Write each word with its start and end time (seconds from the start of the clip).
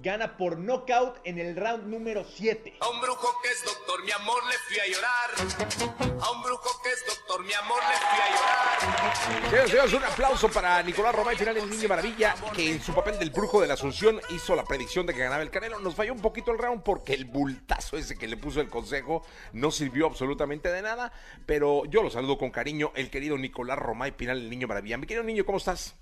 gana 0.00 0.36
por 0.36 0.58
knockout 0.58 1.18
en 1.24 1.38
el 1.38 1.56
round 1.56 1.86
número 1.86 2.24
7. 2.24 2.74
A 2.80 2.88
un 2.88 3.00
brujo 3.00 3.28
que 3.42 3.48
es 3.48 3.64
doctor, 3.64 4.04
mi 4.04 4.10
amor, 4.10 4.42
le 4.46 4.58
fui 4.58 4.78
a 4.78 4.86
llorar. 4.86 6.20
A 6.20 6.30
un 6.30 6.42
brujo 6.42 6.80
que 6.82 6.90
es 6.90 7.04
doctor, 7.06 7.44
mi 7.44 7.52
amor, 7.52 7.78
le 7.88 7.96
fui 7.96 8.18
a 8.20 8.30
llorar. 8.30 9.42
Señoras 9.44 9.66
y 9.66 9.70
señores, 9.70 9.92
un 9.94 10.04
aplauso 10.04 10.48
para 10.48 10.82
Nicolás 10.82 11.14
Romay, 11.14 11.36
final 11.36 11.56
en 11.56 11.70
Niño 11.70 11.88
Maravilla, 11.88 12.34
que 12.54 12.70
en 12.70 12.82
su 12.82 12.92
papel 12.94 13.18
del 13.18 13.30
brujo 13.30 13.60
de 13.60 13.68
la 13.68 13.74
Asunción 13.74 14.20
hizo 14.30 14.56
la 14.56 14.64
predicción 14.64 15.06
de 15.06 15.14
que 15.14 15.20
ganaba 15.20 15.42
el 15.42 15.50
Canelo. 15.50 15.78
Nos 15.78 15.94
falló 15.94 16.12
un 16.12 16.22
poquito 16.22 16.50
el 16.50 16.58
round 16.58 16.82
porque 16.82 17.14
el 17.14 17.24
bultazo 17.24 17.96
ese 17.96 18.16
que 18.16 18.26
le 18.26 18.36
puso 18.36 18.60
el 18.60 18.68
consejo 18.68 19.22
no 19.52 19.70
sirvió 19.70 20.06
absolutamente 20.06 20.70
de 20.70 20.82
nada, 20.82 21.12
pero 21.46 21.84
yo 21.86 22.02
lo 22.02 22.10
saludo 22.10 22.38
con 22.38 22.50
cariño, 22.50 22.92
el 22.94 23.10
querido 23.10 23.38
Nicolás 23.38 23.78
Romay, 23.78 24.12
final 24.12 24.38
el 24.38 24.50
Niño 24.50 24.66
Maravilla. 24.66 24.98
Mi 24.98 25.06
querido 25.06 25.24
niño, 25.24 25.44
¿cómo 25.44 25.58
estás? 25.58 25.94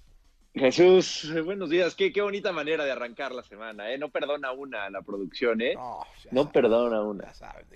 Jesús, 0.55 1.33
buenos 1.45 1.71
días. 1.71 1.95
Qué, 1.95 2.13
qué 2.13 2.21
bonita 2.23 2.51
manera 2.53 2.85
de 2.85 2.91
arrancar 2.91 3.33
la 3.33 3.43
semana, 3.43 3.93
¿eh? 3.93 3.99
No 3.99 4.09
perdona 4.11 4.53
una 4.53 4.91
la 4.91 5.01
producción, 5.03 5.61
¿eh? 5.61 5.75
No, 5.75 6.01
ya 6.25 6.31
No 6.33 6.41
sabes, 6.43 6.53
perdona 6.53 7.03
una. 7.03 7.25
ya 7.27 7.35
sabes. 7.35 7.67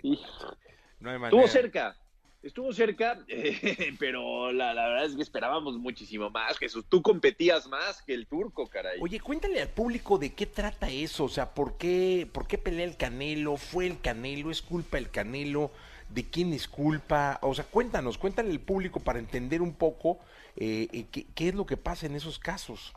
No 1.00 1.10
hay 1.10 1.16
Estuvo 1.16 1.40
manera. 1.42 1.48
cerca, 1.48 1.96
estuvo 2.44 2.72
cerca, 2.72 3.24
eh, 3.28 3.94
pero 3.98 4.52
la, 4.52 4.74
la 4.74 4.88
verdad 4.88 5.06
es 5.06 5.16
que 5.16 5.22
esperábamos 5.22 5.78
muchísimo 5.78 6.30
más, 6.30 6.58
Jesús. 6.58 6.84
Tú 6.88 7.02
competías 7.02 7.66
más 7.68 8.02
que 8.02 8.14
el 8.14 8.26
turco, 8.26 8.68
caray. 8.68 9.00
Oye, 9.00 9.18
cuéntale 9.20 9.60
al 9.60 9.68
público 9.68 10.18
de 10.18 10.34
qué 10.34 10.46
trata 10.46 10.90
eso, 10.90 11.24
o 11.24 11.28
sea, 11.28 11.54
¿por 11.54 11.76
qué, 11.76 12.28
por 12.30 12.46
qué 12.46 12.58
pelea 12.58 12.86
el 12.86 12.96
Canelo? 12.96 13.56
¿Fue 13.56 13.86
el 13.86 14.00
Canelo? 14.00 14.50
¿Es 14.50 14.62
culpa 14.62 14.98
el 14.98 15.10
Canelo? 15.10 15.70
¿De 16.10 16.24
quién 16.24 16.52
es 16.52 16.68
culpa? 16.68 17.38
O 17.42 17.54
sea, 17.54 17.64
cuéntanos, 17.64 18.18
cuéntale 18.18 18.50
al 18.50 18.60
público 18.60 19.00
para 19.00 19.18
entender 19.18 19.62
un 19.62 19.74
poco 19.74 20.18
eh, 20.56 20.88
eh, 20.92 21.06
qué, 21.10 21.26
qué 21.34 21.48
es 21.48 21.54
lo 21.54 21.66
que 21.66 21.76
pasa 21.76 22.06
en 22.06 22.14
esos 22.14 22.38
casos. 22.38 22.92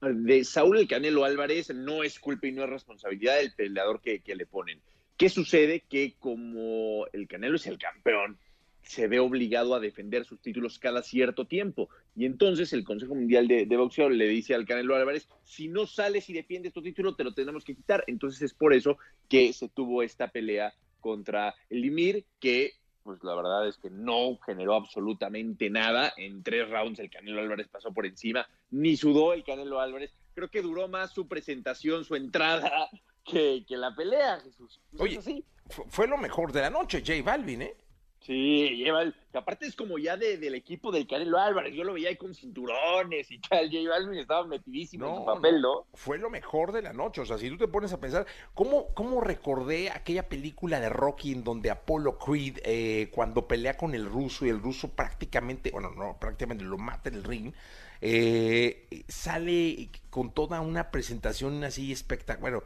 de 0.00 0.42
Saúl 0.44 0.78
el 0.78 0.88
Canelo 0.88 1.24
Álvarez 1.24 1.72
no 1.74 2.02
es 2.02 2.18
culpa 2.18 2.46
y 2.46 2.52
no 2.52 2.64
es 2.64 2.70
responsabilidad 2.70 3.36
del 3.36 3.52
peleador 3.52 4.00
que, 4.00 4.20
que 4.20 4.34
le 4.34 4.46
ponen. 4.46 4.80
¿Qué 5.18 5.28
sucede? 5.28 5.80
Que 5.80 6.14
como 6.18 7.06
el 7.12 7.28
Canelo 7.28 7.56
es 7.56 7.66
el 7.66 7.76
campeón, 7.76 8.38
se 8.82 9.06
ve 9.08 9.20
obligado 9.20 9.74
a 9.74 9.80
defender 9.80 10.24
sus 10.24 10.40
títulos 10.40 10.78
cada 10.78 11.02
cierto 11.02 11.46
tiempo. 11.46 11.88
Y 12.16 12.24
entonces 12.24 12.72
el 12.72 12.84
Consejo 12.84 13.14
Mundial 13.14 13.46
de, 13.46 13.66
de 13.66 13.76
Boxeo 13.76 14.08
le 14.08 14.26
dice 14.26 14.54
al 14.54 14.66
Canelo 14.66 14.96
Álvarez, 14.96 15.28
si 15.44 15.68
no 15.68 15.86
sales 15.86 16.28
y 16.28 16.32
defiendes 16.32 16.72
tu 16.72 16.82
título, 16.82 17.14
te 17.14 17.24
lo 17.24 17.32
tenemos 17.34 17.64
que 17.64 17.76
quitar. 17.76 18.04
Entonces 18.06 18.42
es 18.42 18.54
por 18.54 18.74
eso 18.74 18.98
que 19.28 19.52
se 19.52 19.68
tuvo 19.68 20.02
esta 20.02 20.28
pelea 20.28 20.74
contra 21.00 21.54
el 21.68 21.82
Limir, 21.82 22.24
que 22.38 22.72
pues 23.02 23.24
la 23.24 23.34
verdad 23.34 23.66
es 23.66 23.78
que 23.78 23.90
no 23.90 24.38
generó 24.44 24.74
absolutamente 24.74 25.70
nada. 25.70 26.12
En 26.16 26.42
tres 26.42 26.68
rounds 26.68 26.98
el 26.98 27.10
Canelo 27.10 27.40
Álvarez 27.40 27.68
pasó 27.68 27.92
por 27.92 28.06
encima, 28.06 28.46
ni 28.70 28.96
sudó 28.96 29.32
el 29.32 29.44
Canelo 29.44 29.80
Álvarez. 29.80 30.12
Creo 30.34 30.48
que 30.48 30.62
duró 30.62 30.88
más 30.88 31.12
su 31.12 31.26
presentación, 31.26 32.04
su 32.04 32.14
entrada, 32.14 32.88
que, 33.24 33.64
que 33.66 33.76
la 33.76 33.94
pelea, 33.94 34.40
Jesús. 34.40 34.80
Oye. 34.98 35.20
Fue, 35.68 35.84
fue 35.88 36.08
lo 36.08 36.18
mejor 36.18 36.52
de 36.52 36.62
la 36.62 36.70
noche, 36.70 37.00
J 37.00 37.22
Balvin, 37.22 37.62
¿eh? 37.62 37.76
Sí, 38.20 38.76
lleva 38.76 39.02
el, 39.02 39.14
que 39.32 39.38
aparte 39.38 39.66
es 39.66 39.74
como 39.74 39.96
ya 39.98 40.16
de, 40.18 40.36
del 40.36 40.54
equipo 40.54 40.92
del 40.92 41.06
Canelo 41.06 41.38
Álvarez, 41.38 41.74
yo 41.74 41.84
lo 41.84 41.94
veía 41.94 42.10
ahí 42.10 42.16
con 42.16 42.34
cinturones 42.34 43.30
y 43.30 43.38
tal, 43.38 43.70
J 43.70 43.88
Balvin 43.88 44.18
estaba 44.18 44.46
metidísimo 44.46 45.08
en 45.08 45.16
su 45.16 45.24
papel, 45.24 45.62
¿no? 45.62 45.86
Fue 45.94 46.18
lo 46.18 46.28
mejor 46.28 46.72
de 46.72 46.82
la 46.82 46.92
noche. 46.92 47.22
O 47.22 47.26
sea, 47.26 47.38
si 47.38 47.48
tú 47.48 47.56
te 47.56 47.68
pones 47.68 47.94
a 47.94 48.00
pensar, 48.00 48.26
¿cómo, 48.52 48.88
cómo 48.94 49.22
recordé 49.22 49.90
aquella 49.90 50.28
película 50.28 50.80
de 50.80 50.90
Rocky 50.90 51.32
en 51.32 51.44
donde 51.44 51.70
Apollo 51.70 52.18
Creed, 52.18 52.58
eh, 52.64 53.08
cuando 53.10 53.48
pelea 53.48 53.78
con 53.78 53.94
el 53.94 54.04
ruso 54.04 54.44
y 54.44 54.50
el 54.50 54.60
ruso 54.60 54.90
prácticamente, 54.90 55.70
bueno, 55.70 55.90
no, 55.90 56.18
prácticamente 56.20 56.64
lo 56.64 56.76
mata 56.76 57.08
en 57.08 57.14
el 57.14 57.24
ring, 57.24 57.54
eh, 58.02 58.86
sale 59.08 59.88
con 60.10 60.32
toda 60.32 60.60
una 60.60 60.90
presentación 60.90 61.64
así 61.64 61.90
espectacular. 61.90 62.40
Bueno, 62.40 62.62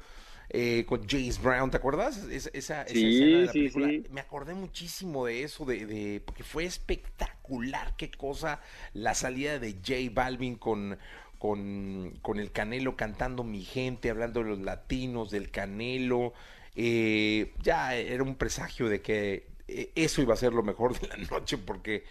eh, 0.57 0.85
con 0.87 1.07
James 1.09 1.41
Brown, 1.43 1.71
¿te 1.71 1.77
acuerdas? 1.79 2.19
Esa, 2.31 2.83
Sí, 2.87 2.99
escena 3.01 3.39
de 3.41 3.47
la 3.47 3.53
sí, 3.53 3.59
película. 3.59 3.89
sí. 3.89 4.07
Me 4.11 4.21
acordé 4.21 4.55
muchísimo 4.55 5.27
de 5.27 5.43
eso, 5.43 5.65
de, 5.65 5.87
de- 5.87 6.21
porque 6.21 6.45
fue 6.45 6.65
espectacular, 6.65 7.97
qué 7.97 8.11
cosa, 8.11 8.61
la 8.93 9.15
salida 9.15 9.59
de 9.59 9.73
J 9.75 9.95
Balvin 10.13 10.57
con, 10.57 10.99
con, 11.39 12.19
con 12.23 12.39
el 12.39 12.53
Canelo 12.53 12.97
cantando 12.97 13.45
Mi 13.45 13.65
Gente, 13.65 14.11
hablando 14.11 14.43
de 14.43 14.51
los 14.51 14.61
latinos, 14.61 15.31
del 15.31 15.51
Canelo. 15.51 16.33
eh, 16.77 17.53
ya 17.63 17.95
era 17.97 18.23
un 18.23 18.37
presagio 18.37 18.89
de 18.89 19.01
que 19.03 19.49
eh, 19.69 19.93
eso 19.95 20.23
iba 20.23 20.35
a 20.35 20.37
ser 20.37 20.53
lo 20.53 20.63
mejor 20.63 20.99
de 20.99 21.09
la 21.09 21.17
noche, 21.17 21.59
porque, 21.59 22.05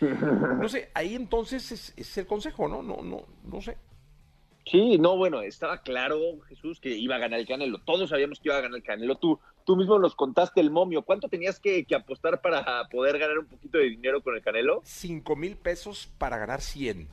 no 0.58 0.70
sé, 0.70 0.90
ahí 0.94 1.16
entonces 1.16 1.72
es, 1.72 1.94
es 1.98 2.18
el 2.18 2.28
consejo, 2.28 2.68
¿no? 2.68 2.84
No, 2.84 3.02
no, 3.04 3.26
no 3.44 3.62
sé. 3.62 3.78
Sí, 4.66 4.98
no, 4.98 5.18
bueno, 5.18 5.42
estaba 5.42 5.82
claro, 5.82 6.40
Jesús, 6.48 6.80
que 6.80 6.90
iba 6.90 7.16
a 7.16 7.20
ganar 7.20 7.40
el 7.40 7.48
Canelo. 7.48 7.80
Todos 7.80 8.10
sabíamos 8.10 8.40
que 8.40 8.48
iba 8.48 8.58
a 8.58 8.62
ganar 8.62 8.78
el 8.78 8.84
Canelo. 8.84 9.16
Tú, 9.16 9.40
tú 9.66 9.76
mismo 9.76 10.00
nos 10.00 10.16
contaste 10.16 10.62
el 10.62 10.72
momio. 10.72 11.04
¿Cuánto 11.04 11.28
tenías 11.28 11.60
que, 11.60 11.84
que 11.84 11.96
apostar 11.96 12.42
para 12.42 12.88
poder 12.90 13.20
ganar 13.20 13.40
un 13.40 13.48
poquito 13.48 13.78
de 13.78 13.90
dinero 13.90 14.22
con 14.22 14.36
el 14.36 14.42
Canelo? 14.42 14.82
Cinco 14.86 15.36
mil 15.36 15.58
pesos 15.58 16.10
para 16.18 16.38
ganar 16.38 16.62
100. 16.62 17.08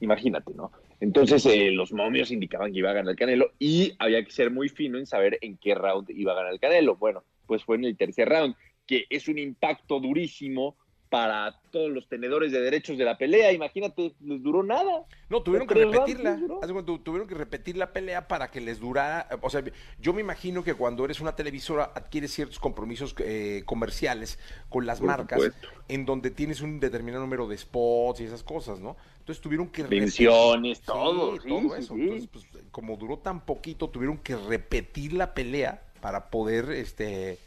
Imagínate, 0.00 0.54
¿no? 0.54 0.72
Entonces 1.00 1.44
eh, 1.46 1.70
los 1.72 1.92
momios 1.92 2.30
indicaban 2.30 2.72
que 2.72 2.78
iba 2.78 2.90
a 2.90 2.94
ganar 2.94 3.10
el 3.10 3.18
Canelo 3.18 3.52
y 3.58 3.92
había 3.98 4.24
que 4.24 4.30
ser 4.30 4.50
muy 4.50 4.68
fino 4.68 4.98
en 4.98 5.06
saber 5.06 5.38
en 5.42 5.58
qué 5.58 5.74
round 5.74 6.08
iba 6.10 6.32
a 6.32 6.36
ganar 6.36 6.52
el 6.52 6.60
Canelo. 6.60 6.96
Bueno, 6.96 7.22
pues 7.46 7.64
fue 7.64 7.76
en 7.76 7.84
el 7.84 7.96
tercer 7.96 8.28
round, 8.28 8.54
que 8.86 9.04
es 9.10 9.28
un 9.28 9.38
impacto 9.38 10.00
durísimo 10.00 10.76
para 11.08 11.60
todos 11.70 11.90
los 11.90 12.08
tenedores 12.08 12.50
de 12.52 12.60
derechos 12.60 12.98
de 12.98 13.04
la 13.04 13.16
pelea. 13.16 13.52
Imagínate, 13.52 14.12
les 14.24 14.42
duró 14.42 14.62
nada. 14.62 15.04
No, 15.28 15.42
tuvieron 15.42 15.68
que 15.68 15.74
repetirla. 15.74 16.38
tu- 16.84 16.98
tuvieron 16.98 17.28
que 17.28 17.34
repetir 17.34 17.76
la 17.76 17.92
pelea 17.92 18.26
para 18.26 18.50
que 18.50 18.60
les 18.60 18.80
durara. 18.80 19.28
O 19.42 19.50
sea, 19.50 19.62
yo 20.00 20.12
me 20.12 20.20
imagino 20.20 20.64
que 20.64 20.74
cuando 20.74 21.04
eres 21.04 21.20
una 21.20 21.36
televisora 21.36 21.92
adquieres 21.94 22.32
ciertos 22.32 22.58
compromisos 22.58 23.14
eh, 23.18 23.62
comerciales 23.66 24.38
con 24.68 24.86
las 24.86 24.98
Por 24.98 25.06
marcas, 25.08 25.42
supuesto. 25.42 25.68
en 25.88 26.04
donde 26.06 26.30
tienes 26.30 26.60
un 26.60 26.80
determinado 26.80 27.22
número 27.22 27.46
de 27.46 27.56
spots 27.56 28.20
y 28.20 28.24
esas 28.24 28.42
cosas, 28.42 28.80
¿no? 28.80 28.96
Entonces 29.20 29.40
tuvieron 29.42 29.68
que 29.68 29.84
repetir- 29.84 30.00
Menciones, 30.00 30.78
Sí, 30.78 30.84
todo. 30.86 31.40
sí, 31.40 31.48
todo 31.48 31.60
sí, 31.60 31.66
eso. 31.78 31.94
sí. 31.94 32.00
Entonces, 32.00 32.28
pues, 32.32 32.46
como 32.70 32.96
duró 32.96 33.18
tan 33.18 33.44
poquito, 33.44 33.88
tuvieron 33.90 34.18
que 34.18 34.36
repetir 34.36 35.12
la 35.12 35.34
pelea 35.34 35.82
para 36.00 36.30
poder, 36.30 36.70
este, 36.70 37.38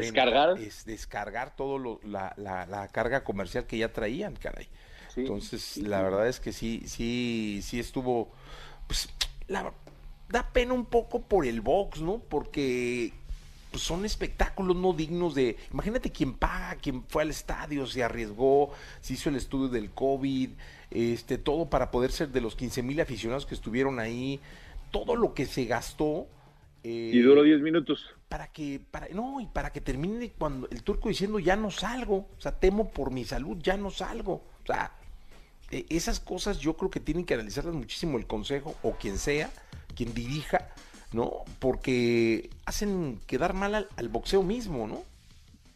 Descargar. 0.00 0.58
es- 0.58 0.84
descargar 0.84 1.56
todo 1.56 1.78
lo- 1.78 2.00
la, 2.04 2.34
la- 2.36 2.66
la 2.66 2.88
carga 2.88 3.24
comercial 3.24 3.66
que 3.66 3.78
ya 3.78 3.92
traían, 3.92 4.34
caray. 4.36 4.68
Sí, 5.14 5.20
Entonces, 5.22 5.62
sí, 5.62 5.82
la 5.82 5.98
sí. 5.98 6.04
verdad 6.04 6.28
es 6.28 6.40
que 6.40 6.52
sí, 6.52 6.82
sí, 6.86 7.60
sí 7.62 7.78
estuvo, 7.80 8.30
pues, 8.86 9.08
la, 9.48 9.72
da 10.28 10.48
pena 10.52 10.72
un 10.74 10.86
poco 10.86 11.22
por 11.22 11.46
el 11.46 11.60
box, 11.60 12.00
¿no? 12.00 12.18
Porque 12.18 13.12
pues, 13.70 13.82
son 13.82 14.04
espectáculos 14.04 14.76
no 14.76 14.92
dignos 14.92 15.34
de, 15.34 15.56
imagínate 15.72 16.10
quien 16.10 16.34
paga, 16.34 16.76
quien 16.76 17.04
fue 17.08 17.22
al 17.22 17.30
estadio, 17.30 17.86
se 17.86 18.02
arriesgó, 18.04 18.72
se 19.00 19.14
hizo 19.14 19.28
el 19.30 19.36
estudio 19.36 19.68
del 19.68 19.90
COVID, 19.90 20.50
este, 20.90 21.38
todo 21.38 21.66
para 21.70 21.90
poder 21.90 22.12
ser 22.12 22.28
de 22.28 22.40
los 22.42 22.54
15 22.56 22.82
mil 22.82 23.00
aficionados 23.00 23.46
que 23.46 23.54
estuvieron 23.54 23.98
ahí, 23.98 24.40
todo 24.90 25.16
lo 25.16 25.32
que 25.34 25.46
se 25.46 25.64
gastó. 25.64 26.26
Eh, 26.84 27.10
Y 27.14 27.20
duró 27.20 27.42
10 27.42 27.60
minutos. 27.60 28.06
para 28.28 28.48
que, 28.52 28.80
para, 28.90 29.08
no, 29.08 29.40
y 29.40 29.46
para 29.46 29.70
que 29.72 29.80
termine 29.80 30.30
cuando 30.38 30.68
el 30.70 30.82
turco 30.82 31.08
diciendo 31.08 31.38
ya 31.38 31.54
no 31.56 31.70
salgo, 31.70 32.28
o 32.36 32.40
sea, 32.40 32.58
temo 32.58 32.90
por 32.90 33.10
mi 33.10 33.24
salud, 33.24 33.58
ya 33.60 33.76
no 33.76 33.90
salgo. 33.90 34.44
O 34.62 34.66
sea, 34.66 34.92
e- 35.70 35.86
esas 35.90 36.18
cosas 36.20 36.58
yo 36.58 36.74
creo 36.76 36.90
que 36.90 37.00
tienen 37.00 37.24
que 37.24 37.34
analizarlas 37.34 37.74
muchísimo 37.74 38.18
el 38.18 38.26
consejo 38.26 38.74
o 38.82 38.92
quien 38.92 39.18
sea, 39.18 39.50
quien 39.94 40.14
dirija, 40.14 40.68
¿no? 41.12 41.44
Porque 41.58 42.48
hacen 42.64 43.20
quedar 43.26 43.52
mal 43.54 43.74
al, 43.74 43.88
al 43.96 44.08
boxeo 44.08 44.42
mismo, 44.42 44.86
¿no? 44.88 45.04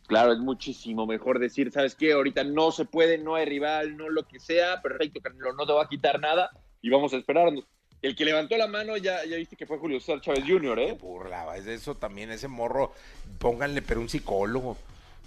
Claro, 0.06 0.32
es 0.32 0.38
muchísimo 0.38 1.04
mejor 1.04 1.38
decir, 1.40 1.70
¿sabes 1.72 1.94
qué? 1.96 2.12
Ahorita 2.12 2.44
no 2.44 2.70
se 2.70 2.84
puede, 2.84 3.18
no 3.18 3.34
hay 3.34 3.44
rival, 3.44 3.96
no 3.96 4.08
lo 4.08 4.22
que 4.26 4.38
sea, 4.38 4.80
perfecto, 4.80 5.20
Canelo, 5.20 5.52
no 5.54 5.66
te 5.66 5.72
va 5.72 5.82
a 5.82 5.88
quitar 5.88 6.20
nada 6.20 6.50
y 6.80 6.88
vamos 6.90 7.12
a 7.12 7.16
esperarnos. 7.16 7.64
El 8.02 8.14
que 8.14 8.24
levantó 8.24 8.56
la 8.56 8.66
mano 8.66 8.96
ya, 8.96 9.24
ya 9.24 9.36
viste 9.36 9.56
que 9.56 9.66
fue 9.66 9.78
Julio 9.78 9.98
César 10.00 10.20
Chávez 10.20 10.44
Jr., 10.46 10.76
Qué 10.76 10.88
¿eh? 10.90 10.98
burla, 11.00 11.56
es 11.56 11.66
eso 11.66 11.94
también, 11.94 12.30
ese 12.30 12.46
morro, 12.48 12.92
pónganle 13.38 13.82
pero 13.82 14.00
un 14.00 14.08
psicólogo, 14.08 14.76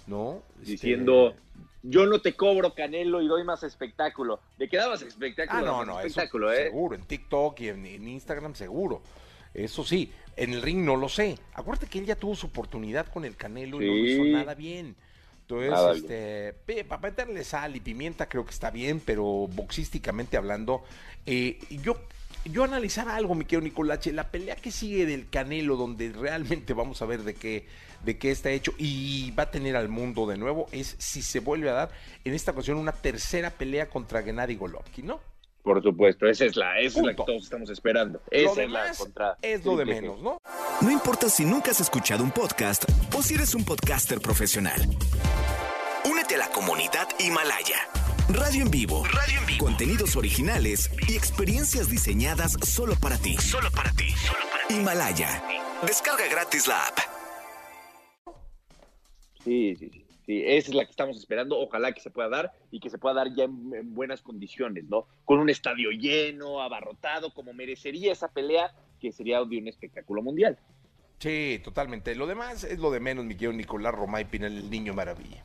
¿no? 0.06 0.42
Este, 0.60 0.72
Diciendo, 0.72 1.34
yo 1.82 2.06
no 2.06 2.20
te 2.20 2.34
cobro 2.34 2.74
Canelo 2.74 3.20
y 3.20 3.26
doy 3.26 3.44
más 3.44 3.62
espectáculo. 3.64 4.40
¿De 4.56 4.68
qué 4.68 4.76
dabas 4.76 5.02
espectáculo? 5.02 5.58
Ah, 5.58 5.62
no, 5.62 5.84
no, 5.84 5.98
eso 5.98 6.06
espectáculo, 6.08 6.52
¿eh? 6.52 6.64
seguro, 6.64 6.94
en 6.94 7.02
TikTok 7.02 7.60
y 7.60 7.68
en, 7.68 7.86
en 7.86 8.08
Instagram 8.08 8.54
seguro. 8.54 9.02
Eso 9.52 9.84
sí, 9.84 10.12
en 10.36 10.52
el 10.54 10.62
ring 10.62 10.84
no 10.84 10.96
lo 10.96 11.08
sé. 11.08 11.36
Acuérdate 11.54 11.88
que 11.88 11.98
él 11.98 12.06
ya 12.06 12.14
tuvo 12.14 12.36
su 12.36 12.46
oportunidad 12.46 13.08
con 13.08 13.24
el 13.24 13.36
Canelo 13.36 13.82
y 13.82 13.86
no 13.86 13.92
lo 13.92 13.98
hizo 13.98 14.24
nada 14.24 14.54
bien. 14.54 14.94
Entonces, 15.42 15.70
Nada 15.70 15.92
este, 15.96 16.52
pe- 16.64 16.84
para 16.84 17.02
meterle 17.02 17.42
sal 17.42 17.74
y 17.74 17.80
pimienta 17.80 18.28
creo 18.28 18.44
que 18.44 18.52
está 18.52 18.70
bien, 18.70 19.00
pero 19.04 19.24
boxísticamente 19.48 20.36
hablando, 20.36 20.84
eh, 21.26 21.58
yo 21.82 22.00
yo 22.44 22.64
analizaba 22.64 23.16
algo, 23.16 23.34
mi 23.34 23.44
querido 23.44 23.62
Nicolache, 23.62 24.12
la 24.12 24.30
pelea 24.30 24.56
que 24.56 24.70
sigue 24.70 25.06
del 25.06 25.28
Canelo, 25.28 25.76
donde 25.76 26.12
realmente 26.12 26.72
vamos 26.74 27.02
a 27.02 27.06
ver 27.06 27.22
de 27.22 27.34
qué, 27.34 27.66
de 28.04 28.18
qué 28.18 28.30
está 28.30 28.50
hecho 28.50 28.72
y 28.78 29.30
va 29.32 29.44
a 29.44 29.50
tener 29.50 29.76
al 29.76 29.88
mundo 29.88 30.26
de 30.26 30.36
nuevo, 30.36 30.66
es 30.72 30.96
si 30.98 31.22
se 31.22 31.40
vuelve 31.40 31.70
a 31.70 31.74
dar 31.74 31.90
en 32.24 32.34
esta 32.34 32.52
ocasión 32.52 32.78
una 32.78 32.92
tercera 32.92 33.50
pelea 33.50 33.88
contra 33.88 34.22
Gennady 34.22 34.56
Golovkin, 34.56 35.06
¿no? 35.06 35.20
Por 35.62 35.82
supuesto, 35.82 36.26
esa 36.26 36.46
es 36.46 36.56
la, 36.56 36.80
esa 36.80 37.00
es 37.00 37.06
la 37.06 37.14
que 37.14 37.22
todos 37.22 37.44
estamos 37.44 37.68
esperando. 37.68 38.22
Lo 38.30 38.50
Esa 38.50 38.62
es 38.62 38.70
la 38.70 38.92
contra. 38.94 39.36
es 39.42 39.64
lo 39.64 39.76
de 39.76 39.84
menos, 39.84 40.20
¿no? 40.22 40.38
No 40.80 40.90
importa 40.90 41.28
si 41.28 41.44
nunca 41.44 41.70
has 41.70 41.80
escuchado 41.80 42.24
un 42.24 42.30
podcast 42.30 42.84
o 43.14 43.22
si 43.22 43.34
eres 43.34 43.54
un 43.54 43.64
podcaster 43.64 44.20
profesional. 44.20 44.80
Únete 46.10 46.36
a 46.36 46.38
la 46.38 46.48
comunidad 46.48 47.08
Himalaya. 47.18 47.99
Radio 48.32 48.62
en 48.62 48.70
vivo. 48.70 49.02
Radio 49.06 49.40
en 49.40 49.46
vivo. 49.46 49.64
Contenidos 49.64 50.14
originales 50.14 50.88
y 51.08 51.16
experiencias 51.16 51.90
diseñadas 51.90 52.52
solo 52.62 52.94
para 52.94 53.18
ti. 53.18 53.36
Solo 53.38 53.70
para 53.72 53.90
ti. 53.92 54.06
Himalaya. 54.68 55.42
Descarga 55.84 56.28
gratis 56.30 56.68
la 56.68 56.86
app. 56.86 56.98
Sí, 59.42 59.74
sí, 59.74 59.90
sí, 59.90 60.04
sí. 60.26 60.42
Esa 60.46 60.68
es 60.68 60.74
la 60.74 60.84
que 60.84 60.92
estamos 60.92 61.16
esperando. 61.16 61.58
Ojalá 61.58 61.90
que 61.90 62.00
se 62.00 62.10
pueda 62.10 62.28
dar 62.28 62.52
y 62.70 62.78
que 62.78 62.88
se 62.88 62.98
pueda 62.98 63.16
dar 63.16 63.34
ya 63.34 63.44
en, 63.44 63.74
en 63.74 63.94
buenas 63.94 64.22
condiciones, 64.22 64.84
¿no? 64.84 65.08
Con 65.24 65.40
un 65.40 65.50
estadio 65.50 65.90
lleno, 65.90 66.60
abarrotado, 66.60 67.34
como 67.34 67.52
merecería 67.52 68.12
esa 68.12 68.28
pelea, 68.28 68.72
que 69.00 69.10
sería 69.10 69.42
de 69.44 69.58
un 69.58 69.66
espectáculo 69.66 70.22
mundial. 70.22 70.56
Sí, 71.18 71.60
totalmente. 71.64 72.14
Lo 72.14 72.28
demás 72.28 72.62
es 72.62 72.78
lo 72.78 72.92
de 72.92 73.00
menos, 73.00 73.24
mi 73.24 73.34
querido 73.34 73.54
Nicolás 73.54 73.92
Romay 73.92 74.24
Pinal, 74.26 74.56
el 74.56 74.70
niño 74.70 74.94
maravilla. 74.94 75.44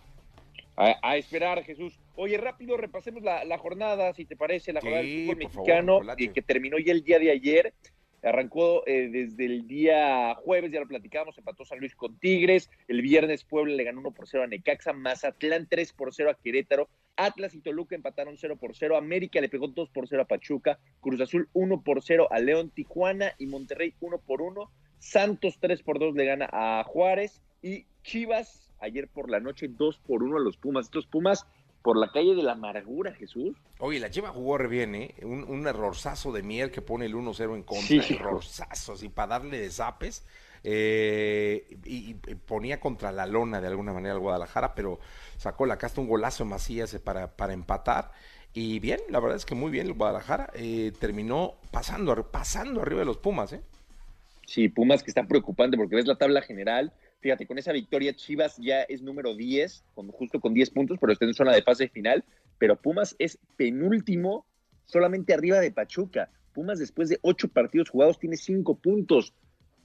A, 0.77 0.97
a 1.01 1.17
esperar, 1.17 1.63
Jesús. 1.63 1.99
Oye, 2.15 2.37
rápido, 2.37 2.75
repasemos 2.77 3.23
la, 3.23 3.45
la 3.45 3.57
jornada, 3.57 4.13
si 4.13 4.25
te 4.25 4.35
parece, 4.35 4.73
la 4.73 4.81
Sí, 4.81 4.87
jornada 4.87 5.03
del 5.03 5.25
fútbol 5.25 5.35
favor, 5.43 5.57
mexicano, 5.57 5.93
Nicolache. 5.99 6.23
eh, 6.25 6.31
que 6.33 6.41
terminó 6.41 6.77
ya 6.79 6.91
el 6.91 7.03
día 7.03 7.19
de 7.19 7.31
ayer. 7.31 7.73
Arrancó 8.23 8.81
eh, 8.87 9.07
desde 9.11 9.45
el 9.45 9.67
día 9.67 10.33
jueves, 10.35 10.71
ya 10.71 10.79
lo 10.79 10.87
platicábamos, 10.87 11.37
empató 11.37 11.63
San 11.63 11.77
Luis 11.79 11.95
con 11.95 12.17
Tigres. 12.17 12.71
El 12.87 13.03
viernes 13.03 13.43
Puebla 13.43 13.75
le 13.75 13.83
ganó 13.83 13.99
1 13.99 14.11
por 14.13 14.27
0 14.27 14.43
a 14.43 14.47
Necaxa, 14.47 14.93
Mazatlán 14.93 15.67
3 15.69 15.93
por 15.93 16.11
0 16.11 16.31
a 16.31 16.33
Querétaro, 16.33 16.89
Atlas 17.17 17.53
y 17.53 17.61
Toluca 17.61 17.93
empataron 17.95 18.35
0 18.35 18.57
por 18.59 18.75
0, 18.75 18.97
América 18.97 19.39
le 19.41 19.47
pegó 19.47 19.67
2 19.67 19.89
por 19.91 20.07
0 20.07 20.23
a 20.23 20.25
Pachuca, 20.25 20.79
Cruz 21.01 21.21
Azul 21.21 21.49
1 21.53 21.83
por 21.83 22.01
0 22.01 22.27
a 22.31 22.39
León, 22.39 22.71
Tijuana 22.71 23.33
y 23.37 23.45
Monterrey 23.45 23.93
1 23.99 24.17
por 24.25 24.41
1, 24.41 24.71
Santos 24.97 25.59
3 25.59 25.83
por 25.83 25.99
2 25.99 26.15
le 26.15 26.25
gana 26.25 26.49
a 26.51 26.83
Juárez 26.83 27.43
y 27.61 27.85
Chivas 28.01 28.73
ayer 28.85 29.07
por 29.07 29.29
la 29.29 29.39
noche 29.39 29.67
2 29.69 29.97
por 30.07 30.23
1 30.23 30.37
a 30.37 30.39
los 30.39 30.57
Pumas. 30.57 30.85
Estos 30.85 31.05
Pumas 31.05 31.45
por 31.81 31.97
la 31.97 32.11
calle 32.11 32.33
de 32.33 32.41
la 32.41 32.53
amargura, 32.53 33.13
Jesús. 33.13 33.55
Oye, 33.79 33.99
la 33.99 34.09
Chiva 34.09 34.29
jugó 34.29 34.57
re 34.57 34.67
bien, 34.67 34.95
¿eh? 34.95 35.13
Un, 35.21 35.43
un 35.43 35.67
errorzazo 35.67 36.31
de 36.31 36.41
miel 36.41 36.71
que 36.71 36.81
pone 36.81 37.05
el 37.05 37.13
1-0 37.13 37.53
en 37.55 37.61
contra. 37.63 38.01
Sí. 38.01 38.15
Errorzazo, 38.15 38.93
así 38.93 39.09
para 39.09 39.27
darle 39.39 39.59
de 39.59 39.69
zapes. 39.69 40.25
eh, 40.63 41.67
y, 41.85 42.11
y 42.11 42.13
ponía 42.15 42.79
contra 42.79 43.11
la 43.11 43.27
lona 43.27 43.61
de 43.61 43.67
alguna 43.67 43.93
manera 43.93 44.15
al 44.15 44.19
Guadalajara, 44.19 44.73
pero 44.73 44.99
sacó 45.37 45.67
la 45.67 45.77
casta 45.77 46.01
un 46.01 46.07
golazo 46.07 46.43
Macías 46.43 46.95
para, 47.03 47.35
para 47.35 47.53
empatar. 47.53 48.11
Y 48.53 48.79
bien, 48.79 48.99
la 49.09 49.19
verdad 49.19 49.35
es 49.37 49.45
que 49.45 49.53
muy 49.53 49.69
bien 49.69 49.85
el 49.85 49.93
Guadalajara. 49.93 50.49
eh, 50.55 50.91
terminó 50.99 51.53
pasando, 51.71 52.31
pasando 52.31 52.81
arriba 52.81 53.01
de 53.01 53.05
los 53.05 53.17
Pumas, 53.17 53.53
¿eh? 53.53 53.61
Sí, 54.47 54.69
Pumas 54.69 55.03
que 55.03 55.11
está 55.11 55.23
preocupante 55.27 55.77
porque 55.77 55.95
ves 55.95 56.07
la 56.07 56.17
tabla 56.17 56.41
general. 56.41 56.93
Fíjate, 57.25 57.47
con 57.47 57.57
esa 57.57 57.71
victoria 57.71 58.13
Chivas 58.13 58.55
ya 58.57 58.83
es 58.83 59.01
número 59.01 59.33
10, 59.33 59.85
con, 59.95 60.09
justo 60.09 60.39
con 60.39 60.53
10 60.53 60.69
puntos, 60.69 60.99
pero 61.01 61.11
está 61.11 61.25
en 61.25 61.33
zona 61.33 61.55
de 61.55 61.63
fase 61.63 61.89
final. 61.89 62.23
Pero 62.59 62.79
Pumas 62.79 63.15
es 63.17 63.39
penúltimo, 63.57 64.45
solamente 64.85 65.33
arriba 65.33 65.59
de 65.59 65.71
Pachuca. 65.71 66.29
Pumas 66.53 66.77
después 66.77 67.09
de 67.09 67.17
8 67.23 67.47
partidos 67.47 67.89
jugados 67.89 68.19
tiene 68.19 68.37
5 68.37 68.77
puntos 68.77 69.33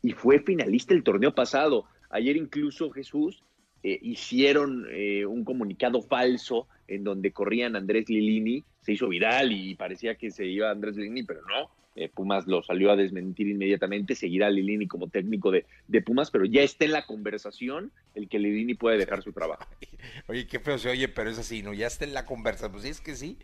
y 0.03 0.13
fue 0.13 0.41
finalista 0.41 0.93
el 0.93 1.03
torneo 1.03 1.35
pasado. 1.35 1.87
Ayer 2.11 2.37
incluso 2.37 2.91
Jesús 2.91 3.43
eh, 3.83 3.99
hicieron 4.03 4.85
eh, 4.91 5.25
un 5.25 5.43
comunicado 5.43 6.03
falso 6.03 6.69
en 6.89 7.05
donde 7.05 7.33
corrían 7.33 7.75
Andrés 7.75 8.11
Lilini, 8.11 8.67
se 8.83 8.93
hizo 8.93 9.09
viral 9.09 9.51
y 9.51 9.77
parecía 9.77 10.15
que 10.17 10.31
se 10.31 10.45
iba 10.45 10.71
Andrés 10.71 10.95
Lilini, 10.95 11.23
pero 11.23 11.41
no. 11.41 11.71
Eh, 11.97 12.09
Pumas 12.09 12.47
lo 12.47 12.63
salió 12.63 12.91
a 12.93 12.97
desmentir 12.97 13.49
inmediatamente, 13.49 14.15
seguirá 14.15 14.49
Lilini 14.49 14.87
como 14.87 15.09
técnico 15.09 15.51
de, 15.51 15.67
de 15.89 16.01
Pumas, 16.01 16.31
pero 16.31 16.45
ya 16.45 16.63
está 16.63 16.85
en 16.85 16.93
la 16.93 17.05
conversación 17.05 17.91
el 18.15 18.29
que 18.29 18.39
Lilini 18.39 18.75
puede 18.75 18.97
dejar 18.97 19.23
su 19.23 19.33
trabajo. 19.33 19.65
Oye, 20.29 20.47
qué 20.47 20.61
feo 20.61 20.79
se 20.79 20.89
oye, 20.89 21.09
pero 21.09 21.31
es 21.31 21.39
así, 21.39 21.63
¿no? 21.63 21.73
Ya 21.75 21.87
está 21.89 22.05
en 22.05 22.15
la 22.15 22.25
conversación. 22.27 22.73
Pues 22.73 22.85
sí, 22.85 22.91
es 22.91 23.01
que 23.01 23.17
sí. 23.17 23.37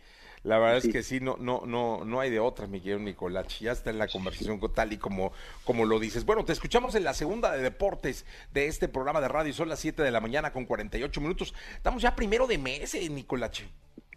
La 0.43 0.59
verdad 0.59 0.79
Sí. 0.81 0.87
es 0.87 0.93
que 0.93 1.03
sí, 1.03 1.19
no, 1.19 1.35
no, 1.37 1.63
no, 1.65 2.05
no 2.05 2.19
hay 2.21 2.29
de 2.29 2.39
otra, 2.39 2.67
mi 2.67 2.79
querido 2.79 2.99
Nicolás. 2.99 3.59
Ya 3.59 3.71
está 3.73 3.89
en 3.89 3.97
la 3.97 4.07
conversación 4.07 4.59
co- 4.59 4.69
tal 4.71 4.93
y 4.93 4.97
como, 4.97 5.33
como 5.65 5.83
lo 5.85 5.99
dices. 5.99 6.25
Bueno, 6.25 6.45
te 6.45 6.53
escuchamos 6.53 6.95
en 6.95 7.03
la 7.03 7.13
segunda 7.13 7.51
de 7.51 7.61
deportes 7.63 8.25
de 8.53 8.67
este 8.67 8.87
programa 8.87 9.19
de 9.19 9.27
radio. 9.27 9.51
Son 9.51 9.67
las 9.67 9.79
7 9.79 10.03
de 10.03 10.11
la 10.11 10.21
mañana 10.21 10.53
con 10.53 10.65
48 10.65 11.19
minutos. 11.21 11.53
Estamos 11.75 12.01
ya 12.01 12.15
primero 12.15 12.47
de 12.47 12.57
mes, 12.59 12.93
eh, 12.95 13.09
Nicolache. 13.09 13.65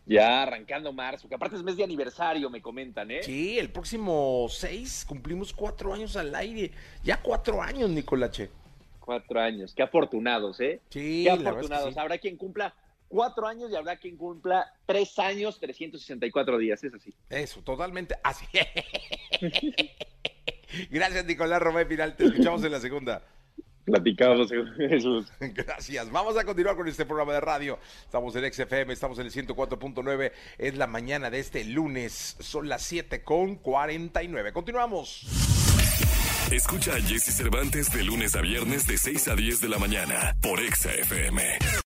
Ya 0.06 0.42
arrancando 0.42 0.92
marzo, 0.92 1.28
que 1.28 1.34
aparte 1.34 1.56
es 1.56 1.62
mes 1.62 1.76
de 1.76 1.84
aniversario, 1.84 2.50
me 2.50 2.60
comentan, 2.60 3.10
¿eh? 3.10 3.22
Sí, 3.22 3.58
el 3.58 3.70
próximo 3.70 4.46
6 4.48 5.04
cumplimos 5.06 5.52
cuatro 5.52 5.94
años 5.94 6.16
al 6.16 6.34
aire. 6.34 6.72
Ya 7.04 7.20
cuatro 7.20 7.62
años, 7.62 7.90
Nicolache. 7.90 8.50
Cuatro 8.98 9.40
años, 9.40 9.74
qué 9.74 9.82
afortunados, 9.82 10.60
¿eh? 10.60 10.80
Sí, 10.88 11.24
qué 11.24 11.32
es 11.32 11.38
que 11.38 11.48
afortunados. 11.48 11.94
sí. 11.94 12.00
Habrá 12.00 12.18
quien 12.18 12.36
cumpla 12.36 12.74
cuatro 13.08 13.46
años 13.46 13.70
y 13.70 13.76
habrá 13.76 13.96
quien 13.96 14.16
cumpla 14.16 14.72
tres 14.86 15.18
años, 15.18 15.60
364 15.60 16.58
días, 16.58 16.82
es 16.82 16.94
así. 16.94 17.14
Eso, 17.28 17.60
totalmente 17.62 18.16
así. 18.22 18.46
Gracias, 20.90 21.24
Nicolás 21.26 21.60
Romé 21.60 21.84
Final. 21.84 22.16
Te 22.16 22.24
escuchamos 22.24 22.64
en 22.64 22.72
la 22.72 22.80
segunda. 22.80 23.22
Platicamos, 23.90 24.50
Jesús. 24.76 25.26
Gracias. 25.40 26.10
Vamos 26.10 26.36
a 26.36 26.44
continuar 26.44 26.76
con 26.76 26.88
este 26.88 27.04
programa 27.04 27.32
de 27.32 27.40
radio. 27.40 27.78
Estamos 28.04 28.34
en 28.36 28.52
XFM, 28.52 28.92
estamos 28.92 29.18
en 29.18 29.26
el 29.26 29.32
104.9. 29.32 30.32
Es 30.58 30.76
la 30.76 30.86
mañana 30.86 31.30
de 31.30 31.40
este 31.40 31.64
lunes. 31.64 32.36
Son 32.40 32.68
las 32.68 32.82
7 32.82 33.22
con 33.22 33.56
49. 33.56 34.52
Continuamos. 34.52 35.26
Escucha 36.50 36.94
a 36.94 37.00
Jesse 37.00 37.36
Cervantes 37.36 37.92
de 37.92 38.02
lunes 38.02 38.34
a 38.34 38.40
viernes 38.40 38.86
de 38.86 38.98
6 38.98 39.28
a 39.28 39.36
10 39.36 39.60
de 39.60 39.68
la 39.68 39.78
mañana 39.78 40.36
por 40.40 40.60
Exa 40.60 40.92
FM. 40.92 41.80